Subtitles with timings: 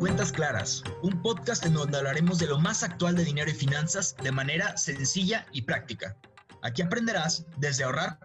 [0.00, 4.16] Cuentas Claras, un podcast en donde hablaremos de lo más actual de dinero y finanzas
[4.22, 6.16] de manera sencilla y práctica.
[6.62, 8.18] Aquí aprenderás desde ahorrar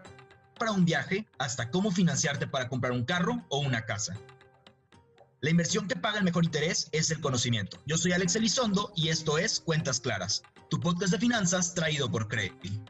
[0.58, 4.14] para un viaje hasta cómo financiarte para comprar un carro o una casa.
[5.42, 7.76] La inversión que paga el mejor interés es el conocimiento.
[7.84, 12.26] Yo soy Alex Elizondo y esto es Cuentas Claras, tu podcast de finanzas traído por
[12.28, 12.82] Credi.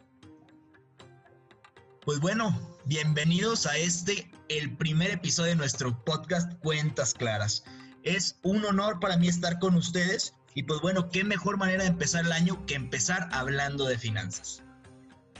[2.04, 7.64] Pues bueno, bienvenidos a este, el primer episodio de nuestro podcast Cuentas Claras.
[8.06, 11.88] Es un honor para mí estar con ustedes y pues bueno, qué mejor manera de
[11.88, 14.62] empezar el año que empezar hablando de finanzas.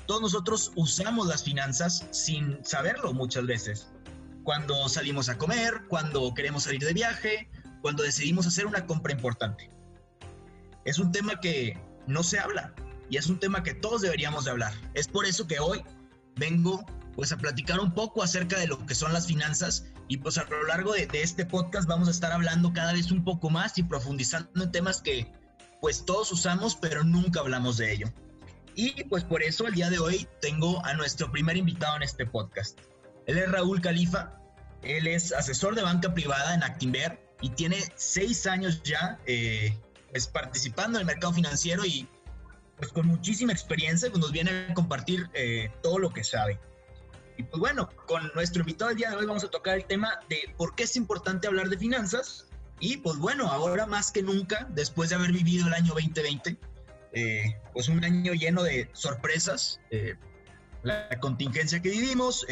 [0.09, 3.93] Todos nosotros usamos las finanzas sin saberlo muchas veces.
[4.43, 7.49] Cuando salimos a comer, cuando queremos salir de viaje,
[7.83, 9.71] cuando decidimos hacer una compra importante.
[10.85, 11.79] Es un tema que
[12.09, 12.75] no se habla
[13.09, 14.75] y es un tema que todos deberíamos de hablar.
[14.95, 15.85] Es por eso que hoy
[16.35, 16.85] vengo
[17.17, 20.45] pues a platicar un poco acerca de lo que son las finanzas y pues a
[20.45, 23.83] lo largo de, este podcast vamos a estar hablando cada vez un poco más y
[23.83, 25.27] profundizando en temas que
[25.81, 28.13] pues todos usamos pero nunca hablamos de ello.
[28.75, 32.27] Y pues por eso el día de hoy tengo a nuestro primer invitado en este
[32.27, 32.79] podcast.
[33.25, 34.39] Él es Raúl Califa,
[34.83, 39.77] él es asesor de banca privada en Actinver y tiene seis años ya eh,
[40.11, 42.07] pues participando en el mercado financiero y
[42.77, 46.61] pues con muchísima experiencia, pues nos viene a compartir eh, todo lo que sabe.
[47.37, 50.19] Y pues bueno, con nuestro invitado el día de hoy vamos a tocar el tema
[50.29, 52.47] de por qué es importante hablar de finanzas.
[52.81, 56.59] Y pues bueno, ahora más que nunca, después de haber vivido el año 2020,
[57.13, 60.15] eh, pues un año lleno de sorpresas, eh,
[60.83, 62.47] la contingencia que vivimos,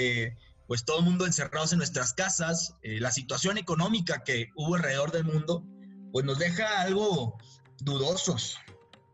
[0.66, 5.24] pues todo el mundo encerrados en nuestras casas, la situación económica que hubo alrededor del
[5.24, 5.62] mundo,
[6.10, 7.38] pues nos deja algo
[7.80, 8.58] dudosos,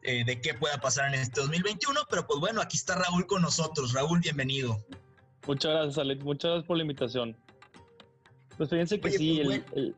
[0.02, 3.42] eh, de qué pueda pasar en este 2021, pero pues bueno, aquí está Raúl con
[3.42, 3.92] nosotros.
[3.92, 4.82] Raúl, bienvenido.
[5.46, 6.24] Muchas gracias, Alex.
[6.24, 7.36] Muchas gracias por la invitación.
[8.56, 9.94] Pues fíjense que sí, pues, el,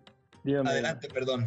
[0.66, 1.46] Adelante, perdón.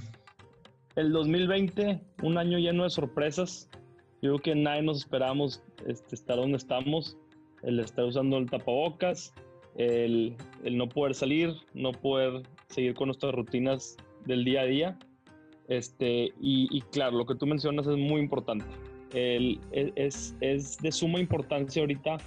[0.95, 3.69] El 2020, un año lleno de sorpresas.
[4.21, 7.17] Yo creo que nadie nos esperábamos este, estar donde estamos,
[7.63, 9.33] el estar usando el tapabocas,
[9.77, 14.99] el, el no poder salir, no poder seguir con nuestras rutinas del día a día.
[15.67, 18.65] Este, y, claro, lo que tú mencionas es muy importante.
[19.13, 22.17] El, es, es, de suma importancia ahorita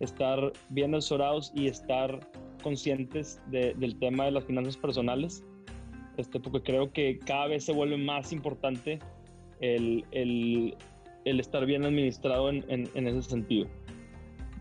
[0.00, 2.20] estar bien asesorados y estar
[2.62, 5.44] conscientes del tema de las finanzas personales,
[6.16, 8.98] este, porque creo que cada vez se vuelve más importante
[9.60, 10.76] el, el,
[11.24, 13.68] el estar bien administrado en, en, en, ese sentido.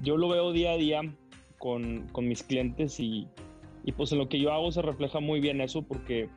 [0.02, 1.02] Yo lo veo día a día
[1.58, 3.28] con, con mis clientes y,
[3.84, 6.30] y, pues en lo que yo hago se refleja muy bien eso porque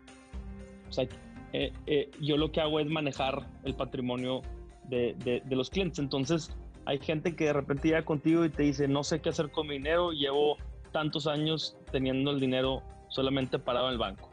[0.91, 1.06] o sea,
[1.53, 4.43] eh, eh, yo lo que hago es manejar el patrimonio
[4.89, 6.00] de, de, los clientes.
[6.00, 6.55] Entonces,
[6.86, 9.66] hay gente que de repente llega contigo y te dice, no sé qué hacer con
[9.66, 10.56] mi dinero, llevo
[10.92, 14.30] tantos años teniendo el dinero solamente parado en el banco.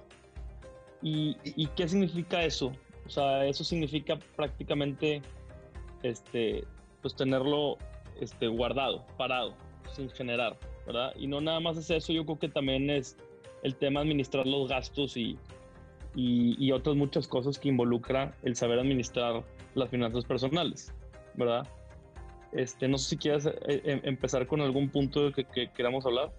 [1.01, 2.71] ¿Y, y qué significa eso?
[3.05, 5.21] O sea, eso significa prácticamente
[6.03, 6.65] este,
[7.01, 7.77] pues tenerlo
[8.19, 9.53] este, guardado, parado,
[9.95, 11.13] sin generar, ¿verdad?
[11.17, 13.17] Y no nada más es eso, yo creo que también es
[13.63, 15.37] el tema de administrar los gastos y,
[16.15, 19.43] y, otras muchas cosas que involucra el saber administrar
[19.75, 20.93] las finanzas personales,
[21.35, 21.67] ¿verdad?
[22.53, 26.33] Este, no sé si quieres eh, em, empezar con algún punto que, que queramos hablar.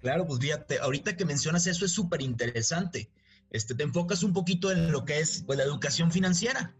[0.00, 3.10] Claro, pues fíjate, ahorita que mencionas eso es súper interesante.
[3.50, 6.74] Este, te enfocas un poquito en lo que es pues, la educación financiera.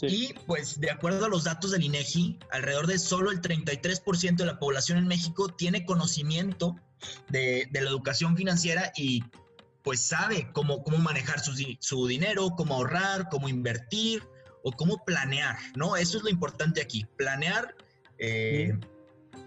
[0.00, 4.46] Y pues de acuerdo a los datos del INEGI, alrededor de solo el 33% de
[4.46, 6.76] la población en México tiene conocimiento
[7.30, 9.24] de, de, la educación financiera y
[9.82, 14.22] pues sabe cómo, cómo manejar su, su dinero, cómo ahorrar, cómo invertir
[14.62, 15.96] o cómo planear, ¿no?
[15.96, 17.74] Eso es lo importante aquí, planear,
[18.18, 18.72] eh,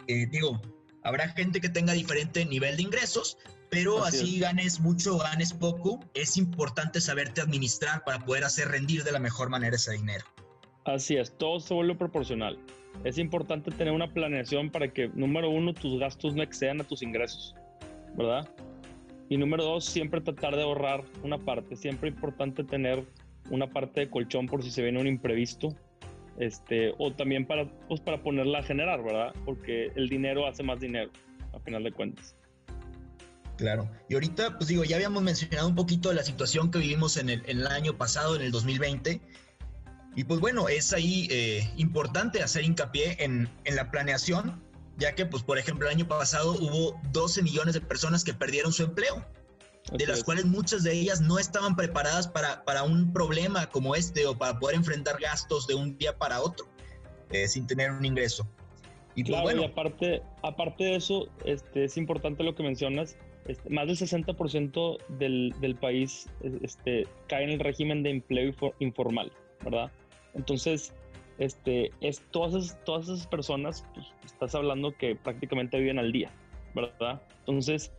[0.07, 0.61] eh, digo,
[1.03, 3.37] habrá gente que tenga diferente nivel de ingresos,
[3.69, 9.11] pero así, ganes mucho, ganes poco, es importante saberte administrar para poder hacer rendir de
[9.11, 10.25] la mejor manera ese dinero.
[10.85, 12.57] Así es, todo se vuelve proporcional.
[13.03, 17.01] Es importante tener una planeación para que, número uno, tus gastos no excedan a tus
[17.01, 17.55] ingresos,
[18.15, 18.49] ¿verdad?
[19.29, 21.77] Y número dos, siempre tratar de ahorrar una parte.
[21.77, 23.05] Siempre es importante tener
[23.49, 25.73] una parte de colchón por si se viene un imprevisto.
[26.41, 29.31] Este, o también para, pues para ponerla a generar, ¿verdad?
[29.45, 31.11] Porque el dinero hace más dinero,
[31.53, 32.35] a final de cuentas.
[33.57, 33.87] Claro.
[34.09, 37.29] Y ahorita, pues digo, ya habíamos mencionado un poquito de la situación que vivimos en
[37.29, 39.21] el, en el año pasado, en el 2020.
[40.15, 44.59] Y pues bueno, es ahí eh, importante hacer hincapié en, en la planeación
[45.01, 48.71] ya que, pues, por ejemplo, el año pasado hubo 12 millones de personas que perdieron
[48.71, 49.25] su empleo,
[49.91, 54.25] de las cuales muchas de ellas no estaban preparadas para, para, un problema como este
[54.25, 56.67] o para poder enfrentar gastos de un día para otro
[57.31, 58.47] eh, sin tener un ingreso.
[59.15, 59.61] Y pues, claro, bueno.
[59.63, 64.97] y aparte, aparte de eso, este, es importante lo que mencionas, este, más del 60%
[65.09, 66.29] del, del país
[66.61, 69.31] este, cae en el régimen de empleo informal,
[69.63, 69.91] ¿verdad?
[70.33, 70.93] Entonces,
[71.39, 76.31] este, es todas esas, todas esas personas, pues, estás hablando que prácticamente viven al día,
[76.73, 77.21] ¿verdad?
[77.39, 77.91] Entonces,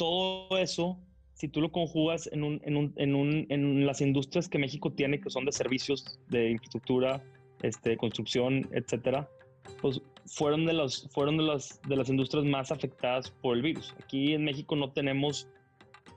[0.00, 0.98] todo eso,
[1.34, 4.90] si tú lo conjugas en, un, en, un, en, un, en las industrias que México
[4.90, 7.22] tiene, que son de servicios, de infraestructura,
[7.60, 9.28] este, construcción, etcétera,
[9.82, 13.94] pues fueron de las fueron de las de las industrias más afectadas por el virus.
[14.02, 15.48] Aquí en México no tenemos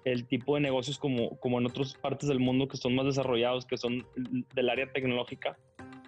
[0.05, 3.65] el tipo de negocios como, como en otras partes del mundo que son más desarrollados,
[3.65, 4.05] que son
[4.55, 5.57] del área tecnológica.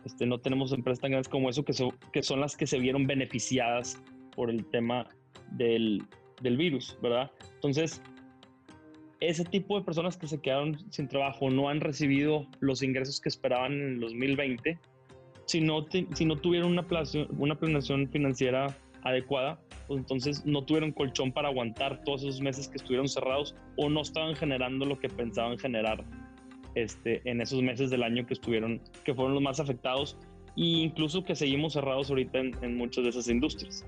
[0.05, 1.73] Este, no tenemos empresas tan grandes como eso que,
[2.13, 4.01] que son las que se vieron beneficiadas
[4.33, 5.09] por el tema
[5.51, 6.01] del,
[6.41, 7.31] del virus, ¿verdad?
[7.55, 8.01] Entonces,
[9.19, 13.29] ese tipo de personas que se quedaron sin trabajo no han recibido los ingresos que
[13.29, 14.79] esperaban en el 2020
[15.45, 16.85] si no, si no tuvieron una,
[17.37, 22.77] una planeación financiera adecuada, pues entonces no tuvieron colchón para aguantar todos esos meses que
[22.77, 26.03] estuvieron cerrados o no estaban generando lo que pensaban generar
[26.73, 30.17] este, en esos meses del año que estuvieron, que fueron los más afectados
[30.57, 33.85] e incluso que seguimos cerrados ahorita en, muchas de esas industrias.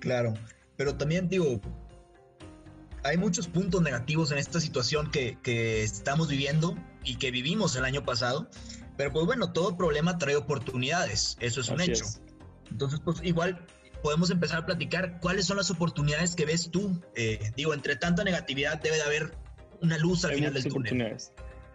[0.00, 0.34] Claro,
[0.76, 1.60] pero también digo,
[3.04, 7.84] hay muchos puntos negativos en esta situación que, que estamos viviendo y que vivimos el
[7.84, 8.48] año pasado
[8.98, 12.04] pero pues bueno, todo problema trae oportunidades, eso es un hecho.
[12.68, 13.64] Entonces, pues igual
[14.02, 17.00] podemos empezar a platicar cuáles son las oportunidades que ves tú.
[17.14, 19.32] Eh, digo, entre tanta negatividad debe de haber
[19.80, 21.16] una luz al final del túnel.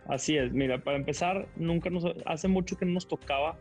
[0.10, 3.58] Así es, mira, para empezar, nunca nos, hace mucho que no nos tocaba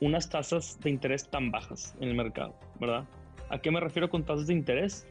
[0.00, 3.08] unas tasas de interés tan bajas en el mercado, ¿verdad?
[3.48, 5.06] ¿A qué me refiero con tasas de interés?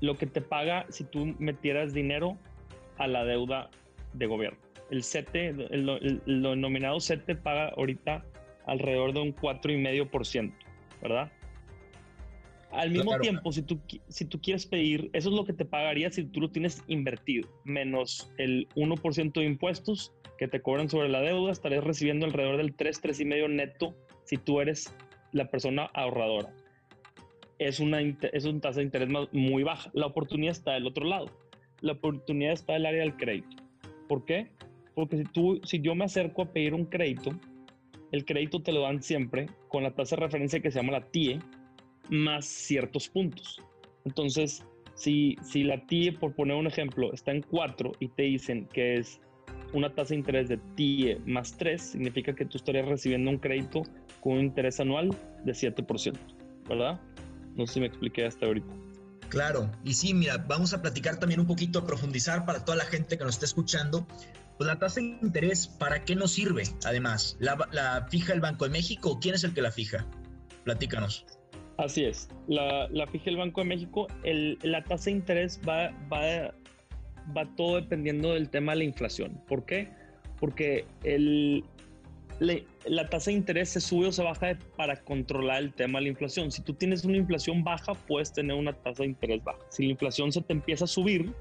[0.00, 2.36] Lo que te paga si tú metieras dinero
[2.98, 3.70] a la deuda
[4.12, 8.24] de gobierno el CETE, el, lo denominado CETE paga ahorita
[8.66, 10.52] alrededor de un 4,5%,
[11.02, 11.32] ¿verdad?
[12.72, 16.10] Al mismo tiempo, si tú, si tú quieres pedir, eso es lo que te pagaría
[16.10, 21.20] si tú lo tienes invertido, menos el 1% de impuestos que te cobran sobre la
[21.20, 24.94] deuda, estarías recibiendo alrededor del 3, 3,5 neto si tú eres
[25.32, 26.52] la persona ahorradora.
[27.58, 29.90] Es una, es una tasa de interés muy baja.
[29.94, 31.30] La oportunidad está del otro lado.
[31.80, 33.56] La oportunidad está del área del crédito.
[34.08, 34.50] ¿Por qué?
[34.94, 37.30] Porque si, tú, si yo me acerco a pedir un crédito,
[38.12, 41.10] el crédito te lo dan siempre con la tasa de referencia que se llama la
[41.10, 41.38] TIE
[42.08, 43.60] más ciertos puntos.
[44.04, 44.64] Entonces,
[44.94, 48.96] si, si la TIE, por poner un ejemplo, está en 4 y te dicen que
[48.96, 49.20] es
[49.72, 53.82] una tasa de interés de TIE más 3, significa que tú estarías recibiendo un crédito
[54.20, 55.10] con un interés anual
[55.44, 56.16] de 7%,
[56.68, 57.00] ¿verdad?
[57.56, 58.72] No sé si me expliqué hasta ahorita.
[59.28, 62.84] Claro, y sí, mira, vamos a platicar también un poquito, a profundizar para toda la
[62.84, 64.06] gente que nos está escuchando,
[64.56, 66.62] pues la tasa de interés, ¿para qué nos sirve?
[66.84, 70.06] Además, ¿la, fija el Banco de México quién es el que la fija?
[70.64, 71.26] Platícanos.
[71.78, 74.06] Así es, la, fija el Banco de México.
[74.24, 76.54] la tasa de interés va, va,
[77.36, 79.42] va todo dependiendo del tema de la inflación.
[79.48, 79.90] ¿Por qué?
[80.38, 81.64] Porque el,
[82.38, 86.08] la tasa de interés se sube o se baja para controlar el tema de la
[86.10, 86.50] inflación.
[86.50, 89.58] Si tú tienes una inflación baja, puedes tener una tasa de interés baja.
[89.70, 91.32] Si la inflación se te empieza a subir,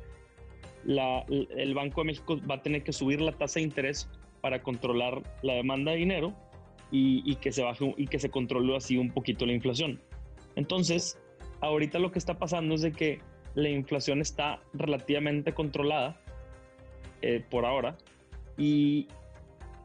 [0.88, 4.08] el Banco de México va a tener que subir la tasa de interés
[4.42, 6.34] para controlar la demanda de dinero
[6.92, 10.00] y, que se baje y que se controle así un poquito la inflación.
[10.56, 11.20] Entonces,
[11.62, 13.20] ahorita lo que está pasando es de que
[13.56, 16.22] la inflación está relativamente controlada
[17.22, 17.98] eh, por ahora
[18.58, 19.08] y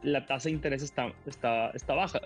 [0.03, 2.19] la tasa de interés está, está, baja.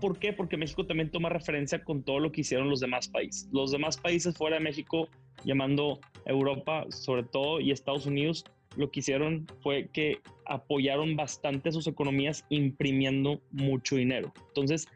[0.00, 0.32] ¿Por qué?
[0.32, 3.48] Porque México también toma referencia con todo lo que hicieron los demás países.
[3.52, 5.08] Los demás países fuera de México
[5.44, 8.44] llamando Europa sobre todo y Estados Unidos,
[8.76, 14.32] lo que hicieron fue que apoyaron bastante sus economías imprimiendo mucho dinero.
[14.48, 14.86] Entonces,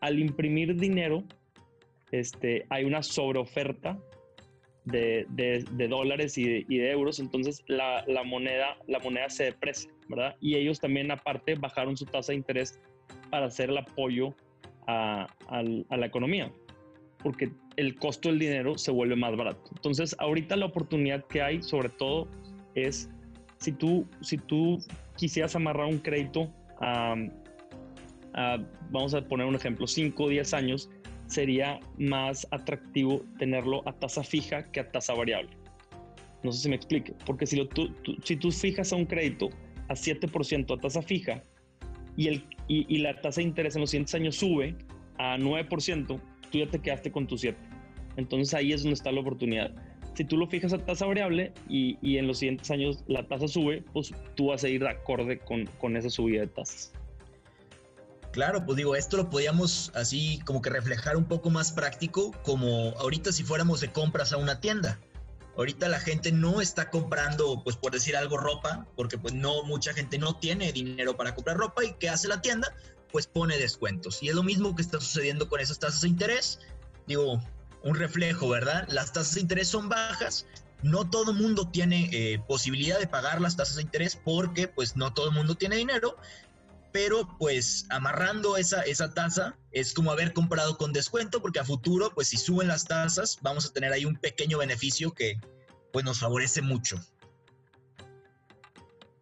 [0.00, 1.24] al imprimir dinero,
[2.12, 3.98] este, hay una sobreoferta
[4.84, 10.36] de, de, dólares y de, euros, entonces la, la, moneda, la moneda se deprecia, ¿verdad?
[10.40, 12.80] Y ellos también aparte bajaron su tasa de interés
[13.30, 14.34] para hacer el apoyo
[14.86, 16.52] a, a la economía
[17.24, 19.70] porque el costo del dinero se vuelve más barato.
[19.74, 22.28] Entonces, ahorita la oportunidad que hay, sobre todo,
[22.74, 23.10] es
[23.56, 24.78] si tú, si tú
[25.16, 27.16] quisieras amarrar un crédito a,
[28.90, 30.90] vamos a poner un ejemplo, 5 o 10 años,
[31.26, 35.50] sería más atractivo tenerlo a tasa fija que a tasa variable.
[36.42, 37.90] No sé si me explique, porque si, lo, tú,
[38.22, 39.48] si tú fijas a un crédito
[39.88, 41.42] a 7% a tasa fija
[42.16, 44.76] y, el, y, y la tasa de interés en los siguientes años sube
[45.18, 47.56] a 9%, tú ya te quedaste con tu 7.
[48.16, 49.74] Entonces ahí es donde está la oportunidad.
[50.14, 53.48] Si tú lo fijas a tasa variable y, y en los siguientes años la tasa
[53.48, 56.92] sube, pues tú vas a ir de acorde con, con esa subida de tasas.
[58.34, 62.90] Claro, pues digo, esto lo podíamos así como que reflejar un poco más práctico, como
[62.98, 64.98] ahorita si fuéramos de compras a una tienda.
[65.56, 69.94] Ahorita la gente no está comprando, pues por decir algo, ropa, porque pues no, mucha
[69.94, 72.74] gente no tiene dinero para comprar ropa y ¿qué hace la tienda?
[73.12, 74.20] Pues pone descuentos.
[74.20, 76.58] Y es lo mismo que está sucediendo con esas tasas de interés.
[77.06, 77.40] Digo,
[77.84, 78.84] un reflejo, ¿verdad?
[78.88, 80.44] Las tasas de interés son bajas.
[80.82, 84.96] No todo el mundo tiene eh, posibilidad de pagar las tasas de interés porque pues
[84.96, 86.16] no todo el mundo tiene dinero
[86.94, 92.12] pero pues amarrando esa, esa tasa es como haber comprado con descuento, porque a futuro,
[92.14, 95.40] pues si suben las tasas, vamos a tener ahí un pequeño beneficio que
[95.92, 96.96] pues nos favorece mucho.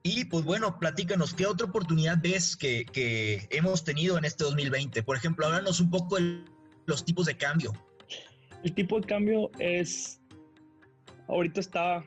[0.03, 5.03] Y pues bueno, platícanos, ¿qué otra oportunidad ves que, que hemos tenido en este 2020?
[5.03, 6.45] Por ejemplo, háblanos un poco de
[6.85, 7.73] los tipos de cambio.
[8.63, 10.21] El tipo de cambio es,
[11.27, 12.05] ahorita está,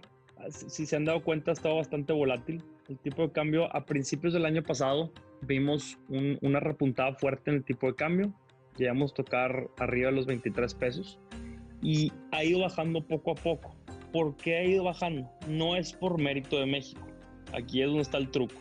[0.52, 2.64] si se han dado cuenta, ha estado bastante volátil.
[2.88, 7.64] El tipo de cambio a principios del año pasado vimos una repuntada fuerte en el
[7.64, 8.34] tipo de cambio.
[8.78, 11.20] Llegamos a tocar arriba de los 23 pesos
[11.82, 13.76] y ha ido bajando poco a poco.
[14.12, 15.30] ¿Por qué ha ido bajando?
[15.48, 17.06] No es por mérito de México.
[17.54, 18.56] Aquí es donde está el truco.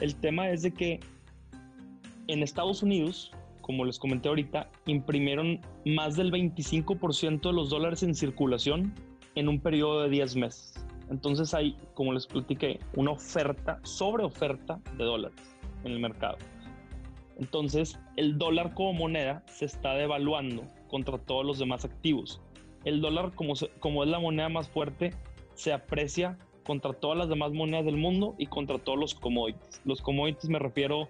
[0.00, 1.00] El tema es de que
[2.26, 8.14] en Estados Unidos, como les comenté ahorita, imprimieron más del 25% de los dólares en
[8.14, 8.94] circulación
[9.34, 10.74] en un periodo de 10 meses.
[11.10, 15.52] Entonces hay, como les platiqué, una oferta, sobre oferta de dólares
[15.84, 16.38] en el mercado.
[17.38, 22.40] Entonces, el dólar como moneda se está devaluando contra todos los demás activos.
[22.84, 25.14] El dólar, como, como es la moneda más fuerte,
[25.54, 29.80] se aprecia contra todas las demás monedas del mundo y contra todos los commodities.
[29.84, 31.08] Los commodities me refiero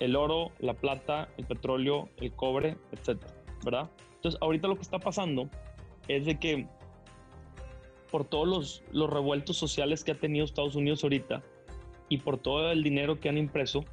[0.00, 3.34] el oro, la plata, el petróleo, el cobre, etcétera,
[3.64, 3.90] ¿verdad?
[4.16, 5.48] Entonces, ahorita lo que está pasando
[6.08, 6.66] es de que
[8.10, 11.42] por todos los, los revueltos sociales que ha tenido Estados Unidos ahorita,
[12.12, 13.86] y por todo el dinero que han impreso,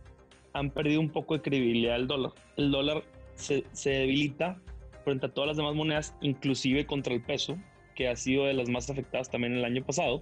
[0.52, 2.34] han perdido un poco de credibilidad del dólar.
[2.58, 3.02] El dólar
[3.36, 4.60] se, se debilita
[5.06, 7.58] frente a todas las demás monedas, inclusive contra el peso,
[7.96, 10.22] que ha sido de las más afectadas también el año pasado.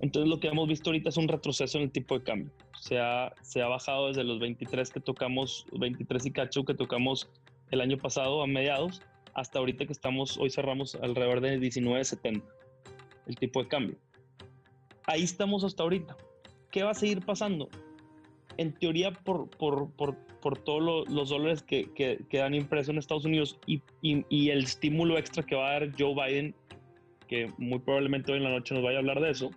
[0.00, 2.50] Entonces lo que hemos visto ahorita es un retroceso en el tipo de cambio.
[2.80, 7.30] Se ha, se ha bajado desde los 23 que tocamos, 23 y cacho que tocamos
[7.70, 9.00] el año pasado a mediados,
[9.34, 12.42] hasta ahorita que estamos, hoy cerramos alrededor de 19.70
[13.28, 13.96] el tipo de cambio.
[15.06, 16.16] Ahí estamos hasta ahorita.
[16.70, 17.68] ¿Qué va a seguir pasando?
[18.56, 22.98] En teoría, por, por, por, por todos los dólares que, que, que, dan impreso en
[22.98, 26.54] Estados Unidos y, y, y, el estímulo extra que va a dar Joe Biden,
[27.28, 29.50] que muy probablemente hoy en la noche nos vaya a hablar de eso,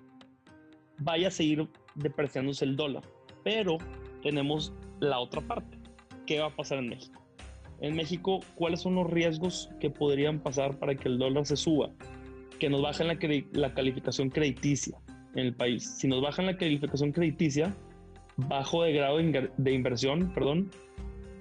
[1.00, 3.04] vaya a seguir depreciándose el dólar.
[3.44, 3.78] Pero
[4.22, 5.78] tenemos la otra parte.
[6.28, 7.22] ¿Qué va a pasar en México?
[7.82, 11.90] En México, ¿cuáles son los riesgos que podrían pasar para que el dólar se suba?
[12.60, 13.18] Que nos bajen la,
[13.54, 14.96] la calificación crediticia,
[15.36, 15.98] en el país.
[15.98, 17.76] Si nos bajan la calificación crediticia,
[18.38, 20.72] bajo de grado de inversión, perdón,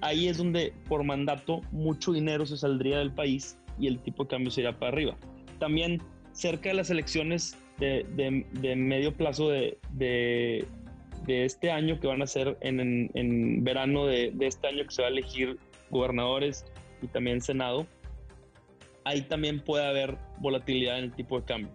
[0.01, 4.29] ahí es donde por mandato mucho dinero se saldría del país y el tipo de
[4.29, 5.17] cambio sería para arriba.
[5.59, 6.01] También
[6.33, 8.05] cerca de las elecciones de,
[8.51, 10.65] de, medio plazo de, de,
[11.27, 15.07] este año que van a ser en, en, verano de, este año que se va
[15.07, 15.57] a elegir
[15.89, 16.65] gobernadores
[17.01, 17.87] y también senado,
[19.03, 21.71] ahí también puede haber volatilidad en el tipo de cambio,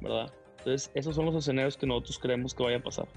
[0.00, 0.32] ¿verdad?
[0.58, 3.08] Entonces, esos son los escenarios que nosotros creemos que vaya a pasar.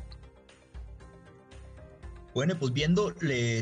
[2.33, 3.13] Bueno, pues viendo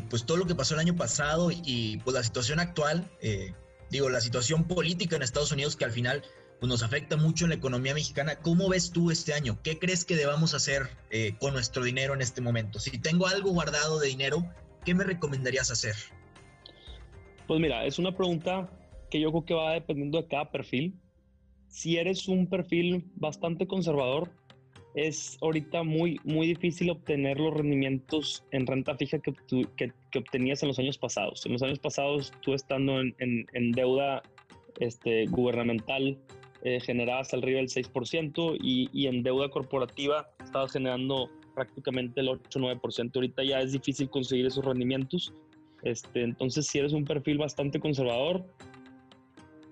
[0.09, 3.53] pues todo lo que pasó el año pasado y pues la situación actual, eh,
[3.89, 6.21] digo, la situación política en Estados Unidos que al final
[6.59, 9.57] pues, nos afecta mucho en la economía mexicana, ¿cómo ves tú este año?
[9.63, 12.79] ¿Qué crees que debamos hacer eh, con nuestro dinero en este momento?
[12.79, 14.45] Si tengo algo guardado de dinero,
[14.85, 15.95] ¿qué me recomendarías hacer?
[17.47, 18.69] Pues mira, es una pregunta
[19.09, 20.99] que yo creo que va dependiendo de cada perfil
[21.69, 24.29] si eres un perfil bastante conservador,
[24.95, 29.33] es ahorita muy, muy difícil obtener los rendimientos en renta fija que,
[29.77, 31.45] que, obtenías en los años pasados.
[31.45, 34.23] En los años pasados, tú estando en, en, deuda
[34.79, 36.17] este, gubernamental,
[36.63, 43.11] eh, generabas al del 6% y, y, en deuda corporativa estabas generando prácticamente el 8-9%.
[43.15, 45.33] Ahorita ya es difícil conseguir esos rendimientos.
[45.83, 48.43] Este, entonces, si eres un perfil bastante conservador,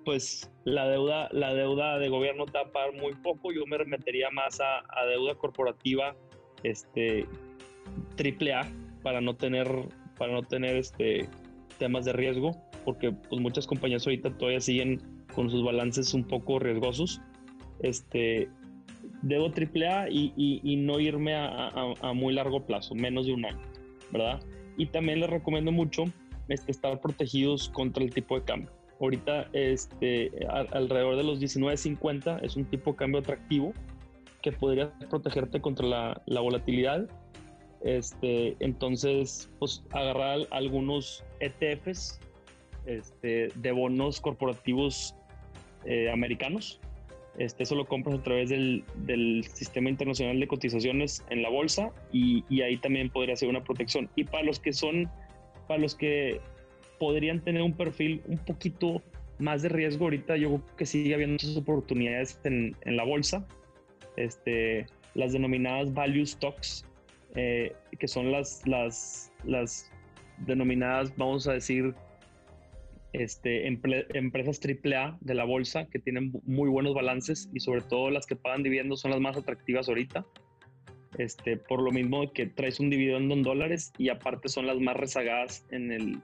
[0.07, 3.51] pues la deuda, la deuda de gobierno te va a pagar muy poco.
[3.51, 6.15] Yo me metería más a, deuda corporativa
[6.63, 7.25] este,
[8.15, 8.71] triple A
[9.03, 9.67] para no tener,
[10.17, 11.27] para no tener este,
[11.77, 15.01] temas de riesgo, porque pues, muchas compañías ahorita todavía siguen
[15.35, 17.19] con sus balances un poco riesgosos.
[17.81, 18.47] Este,
[19.23, 21.67] debo triple A y, y, no irme a,
[21.99, 23.61] a, muy largo plazo, menos de un año,
[24.13, 24.39] ¿verdad?
[24.77, 26.05] Y también les recomiendo mucho
[26.47, 32.55] este, estar protegidos contra el tipo de cambio Ahorita este, alrededor de los 19.50 es
[32.55, 33.73] un tipo de cambio atractivo
[34.41, 37.07] que podría protegerte contra la, la, volatilidad
[37.83, 42.19] Este, entonces, pues agarrar algunos ETFs
[42.87, 45.15] este, de bonos corporativos
[45.85, 46.79] eh, americanos.
[47.37, 51.91] Este, eso lo compras a través del, del, Sistema Internacional de Cotizaciones en la bolsa
[52.11, 54.09] y, y, ahí también podría ser una protección.
[54.15, 55.07] Y para los que son,
[55.67, 56.41] para los que
[56.99, 59.01] podrían tener un perfil un poquito
[59.39, 63.47] más de riesgo, ahorita yo creo que sigue habiendo muchas oportunidades en, en la bolsa.
[64.15, 66.85] Este, las denominadas value stocks,
[67.35, 69.91] eh, que son las, las, las
[70.39, 71.93] denominadas, vamos a decir,
[73.13, 78.25] este, empresas AAA de la bolsa que tienen muy buenos balances y sobre todo las
[78.25, 80.25] que pagan dividendos son las más atractivas ahorita.
[81.17, 84.95] Este, por lo mismo que traes un dividendo en dólares y aparte son las más
[84.97, 86.21] rezagadas en el,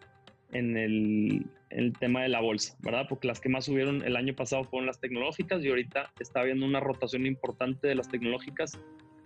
[0.54, 3.06] en el, el, tema de la bolsa, ¿verdad?
[3.10, 6.66] Porque las que más subieron el año pasado fueron las tecnológicas y ahorita está habiendo
[6.66, 8.80] una rotación importante de las tecnológicas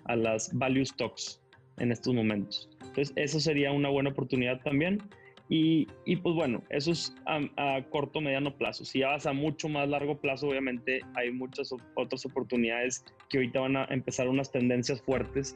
[0.06, 1.42] a las value stocks
[1.78, 2.70] en estos momentos.
[2.82, 5.02] Entonces, eso sería una buena oportunidad también.
[5.50, 8.84] Y, y pues bueno, eso es a, a, corto, mediano plazo.
[8.84, 13.62] Si ya vas a mucho más largo plazo, obviamente hay muchas otras oportunidades que ahorita
[13.62, 15.56] van a empezar unas tendencias fuertes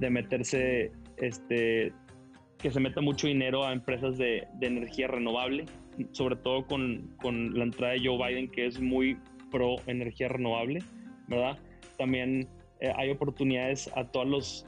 [0.00, 1.92] de meterse, este,
[2.66, 5.66] que se meta mucho dinero a empresas de, de energía renovable,
[6.10, 9.16] sobre todo con, con la entrada de Joe Biden, que es muy
[9.52, 10.82] pro energía renovable,
[11.28, 11.56] ¿verdad?
[11.96, 12.48] También
[12.80, 14.66] eh, hay oportunidades a todos los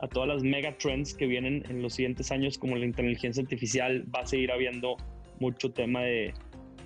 [0.00, 4.06] a, todas las mega trends que vienen en los siguientes años, como la inteligencia artificial,
[4.14, 4.96] va a seguir habiendo
[5.38, 6.32] mucho tema de,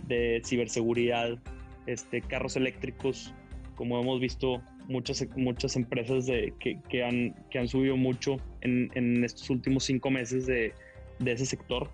[0.08, 1.38] de ciberseguridad,
[1.86, 3.32] este, carros eléctricos,
[3.80, 8.90] como hemos visto muchas, muchas empresas de, que, que, han, que han subido mucho en,
[8.94, 10.74] en estos últimos cinco meses de,
[11.18, 11.88] de, ese sector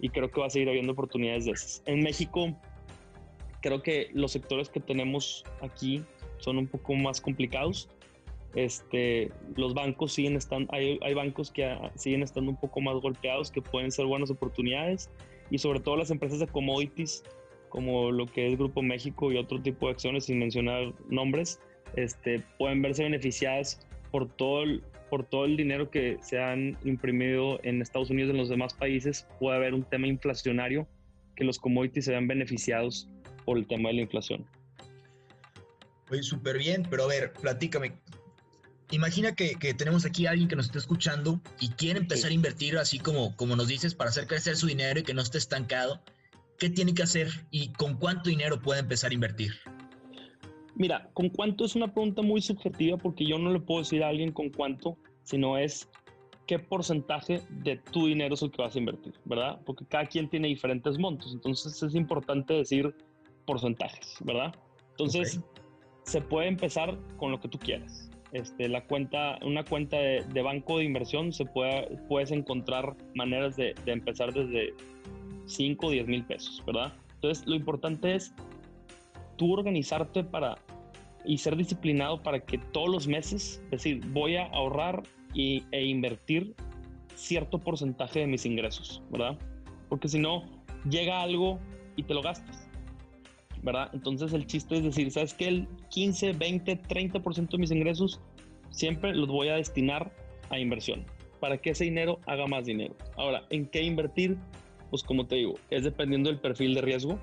[0.00, 1.80] y creo que va a seguir habiendo oportunidades de esas.
[1.86, 2.58] En México,
[3.62, 6.02] creo que los sectores que tenemos aquí
[6.38, 7.88] son un poco más complicados
[8.56, 13.52] este, los bancos siguen estando, hay, hay bancos que siguen estando un poco más golpeados,
[13.52, 15.08] que pueden ser buenas oportunidades,
[15.48, 17.22] y sobre todo las empresas de commodities,
[17.68, 21.60] como lo que es Grupo México y otro tipo de acciones, sin mencionar nombres,
[21.96, 27.60] este, pueden verse beneficiadas por todo, el, por todo el dinero que se han imprimido
[27.62, 29.26] en Estados Unidos y en los demás países.
[29.38, 30.86] Puede haber un tema inflacionario
[31.36, 33.08] que los commodities se vean beneficiados
[33.44, 34.46] por el tema de la inflación.
[36.10, 37.92] Oye, súper bien, pero a ver, platícame,
[38.90, 42.78] imagina que, tenemos aquí a alguien que nos está escuchando y quiere empezar a invertir
[42.78, 46.02] así como, como nos dices para hacer crecer su dinero y que no esté estancado.
[46.58, 49.52] ¿Qué tiene que hacer y con cuánto dinero puede empezar a invertir?
[50.74, 54.08] Mira, con cuánto es una pregunta muy subjetiva porque yo no le puedo decir a
[54.08, 55.88] alguien con cuánto, sino es
[56.46, 59.60] qué porcentaje de tu dinero es el que vas a invertir, ¿verdad?
[59.66, 62.94] Porque cada quien tiene diferentes montos, entonces es importante decir
[63.46, 64.54] porcentajes, ¿verdad?
[64.90, 65.40] Entonces,
[66.04, 70.78] se puede empezar con lo que tú quieras este, la cuenta, una cuenta de, banco
[70.78, 74.74] de inversión, se puede, puedes encontrar maneras de, empezar desde
[75.48, 76.92] 5 o 10 mil pesos, ¿verdad?
[77.14, 78.32] Entonces, lo importante es
[79.36, 80.56] tú organizarte para
[81.24, 85.02] y ser disciplinado para que todos los meses, es decir, voy a ahorrar
[85.34, 86.54] y, e invertir
[87.14, 89.36] cierto porcentaje de mis ingresos, ¿verdad?
[89.88, 90.44] Porque si no,
[90.88, 91.58] llega algo
[91.96, 92.68] y te lo gastas.
[93.62, 93.90] ¿verdad?
[93.92, 95.48] Entonces el chiste es decir, ¿sabes qué?
[95.48, 98.20] El 15, 20, 30% de mis ingresos
[98.70, 100.12] siempre los voy a destinar
[100.50, 101.04] a inversión,
[101.40, 102.94] para que ese dinero haga más dinero.
[103.16, 104.38] Ahora, ¿en qué invertir?
[104.90, 107.18] Pues como te digo, es dependiendo del perfil de riesgo.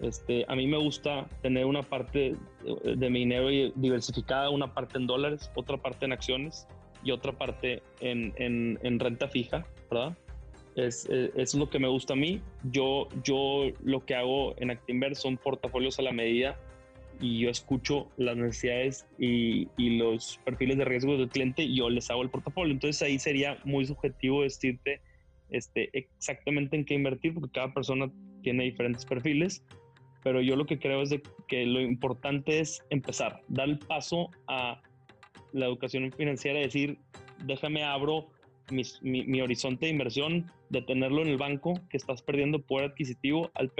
[0.00, 2.36] Este, a mí me gusta tener una parte
[2.84, 6.66] de mi dinero diversificada, una parte en dólares, otra parte en acciones
[7.04, 10.16] y otra parte en, en, en renta fija, ¿verdad?
[10.74, 12.40] Es, es, lo que me gusta a mí.
[12.64, 16.58] Yo, yo lo que hago en Actinver son portafolios a la medida
[17.20, 21.90] y yo escucho las necesidades y, y, los perfiles de riesgo del cliente y yo
[21.90, 22.72] les hago el portafolio.
[22.72, 25.00] Entonces ahí sería muy subjetivo decirte
[25.50, 28.10] este, exactamente en qué invertir porque cada persona
[28.42, 29.64] tiene diferentes perfiles.
[30.22, 31.14] Pero yo lo que creo es
[31.48, 34.80] que lo importante es empezar, dar el paso a
[35.52, 36.98] la educación financiera, decir,
[37.44, 38.30] déjame abro
[38.70, 43.50] mi, horizonte de inversión, de tenerlo en el banco, que estás perdiendo poder adquisitivo.
[43.54, 43.72] Al,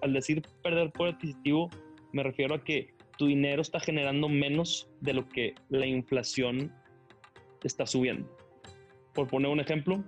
[0.00, 1.70] al, decir perder poder adquisitivo,
[2.12, 6.72] me refiero a que tu dinero está generando menos de lo que la inflación
[7.62, 8.28] está subiendo.
[9.12, 10.02] Por poner un ejemplo,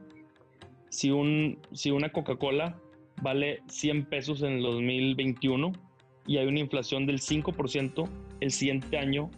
[0.97, 2.81] si, un, si una Coca-Cola
[3.23, 5.73] vale 100 pesos en el 2021
[6.27, 8.09] y hay una inflación del 5%,
[8.41, 9.31] el siguiente año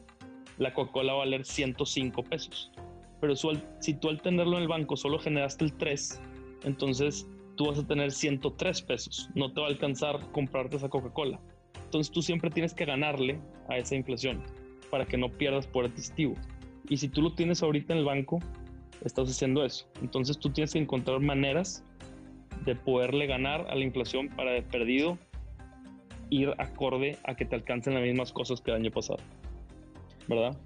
[0.59, 2.73] la Coca-Cola va a valer 105 pesos
[3.21, 3.35] pero
[3.81, 6.21] si tú al tenerlo en el banco solo generaste el 3,
[6.64, 11.40] entonces tú vas a tener 103 pesos, no te va a alcanzar comprarte esa Coca-Cola.
[11.85, 14.42] Entonces tú siempre tienes que ganarle a esa inflación
[14.90, 16.35] para que no pierdas por adquisitivo.
[16.88, 18.38] Y si tú lo tienes ahorita en el banco,
[19.04, 19.87] estás haciendo eso.
[20.00, 21.84] Entonces tú tienes que encontrar maneras
[22.64, 25.18] de poderle ganar a la inflación para de perdido
[26.30, 29.18] ir acorde a que te alcancen las mismas cosas que el año pasado.
[30.26, 30.56] ¿Verdad?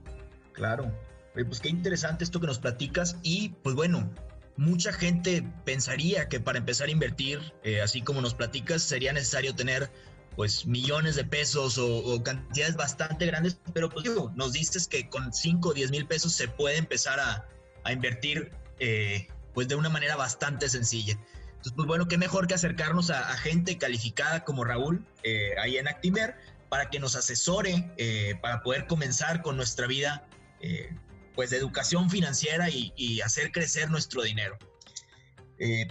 [0.53, 0.93] Claro.
[1.35, 4.11] pues qué interesante esto que nos platicas y pues bueno,
[4.57, 9.55] mucha gente pensaría que para empezar a invertir, eh, así como nos platicas, sería necesario
[9.55, 9.91] tener
[10.37, 15.33] pues millones de pesos o, cantidades bastante grandes, pero pues digo, nos dices que con
[15.33, 17.47] 5 o 10 mil pesos se puede empezar a,
[17.85, 21.13] a invertir eh, pues de una manera bastante sencilla.
[21.49, 25.87] Entonces, pues bueno, qué mejor que acercarnos a, gente calificada como Raúl eh, ahí en
[25.87, 26.35] Actimer
[26.69, 30.27] para que nos asesore, eh, para poder comenzar con nuestra vida
[31.35, 34.57] pues de educación financiera y, hacer crecer nuestro dinero.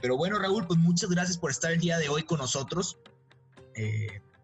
[0.01, 2.97] pero bueno, Raúl, pues muchas gracias por estar el día de hoy con nosotros.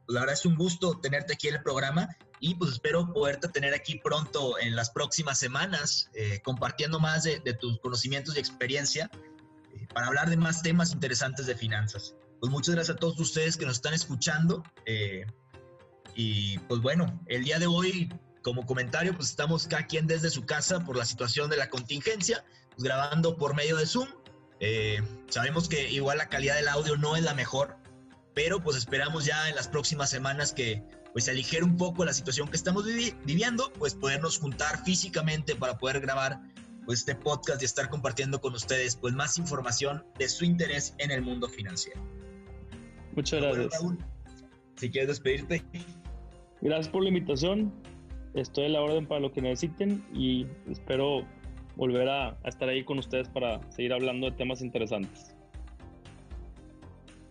[0.08, 2.08] La verdad es un gusto tenerte aquí en el programa
[2.40, 7.40] y pues espero poderte tener aquí pronto en las próximas semanas eh, compartiendo más de,
[7.60, 9.10] tus conocimientos y experiencia
[9.74, 12.16] eh, para hablar de más temas interesantes de finanzas.
[12.40, 15.26] Pues muchas gracias a todos ustedes que nos están escuchando eh,
[16.16, 20.46] y pues bueno, el día de hoy como comentario pues estamos cada quien desde su
[20.46, 24.08] casa por la situación de la contingencia, pues grabando por medio de Zoom.
[25.30, 27.76] sabemos que igual la calidad del audio no es la mejor,
[28.38, 32.48] pero pues esperamos ya en las próximas semanas que pues aligere un poco la situación
[32.48, 36.40] que estamos viviendo, pues podernos juntar físicamente para poder grabar
[36.86, 41.10] pues este podcast y estar compartiendo con ustedes pues más información de su interés en
[41.10, 42.00] el mundo financiero.
[43.16, 43.84] Muchas gracias.
[44.76, 45.66] si quieres despedirte.
[46.62, 47.74] Gracias por la invitación.
[48.36, 51.26] Estoy a la orden para lo que necesiten y espero
[51.76, 55.37] volver a estar ahí con ustedes para seguir hablando de temas interesantes.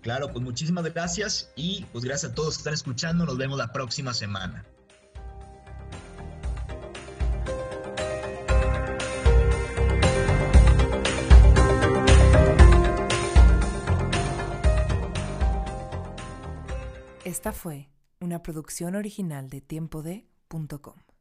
[0.06, 3.26] Claro, pues muchísimas gracias y pues gracias a todos que están escuchando.
[3.26, 4.64] Nos vemos la próxima semana.
[17.24, 17.88] Esta fue
[18.20, 21.15] una producción original de tiempode.com.